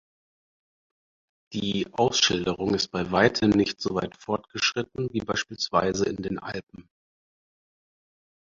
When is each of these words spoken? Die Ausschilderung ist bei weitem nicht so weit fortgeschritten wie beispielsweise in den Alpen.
Die 1.53 1.85
Ausschilderung 1.93 2.73
ist 2.73 2.87
bei 2.87 3.11
weitem 3.11 3.51
nicht 3.51 3.79
so 3.79 3.93
weit 3.93 4.17
fortgeschritten 4.17 5.13
wie 5.13 5.19
beispielsweise 5.19 6.05
in 6.09 6.15
den 6.15 6.39
Alpen. 6.39 6.89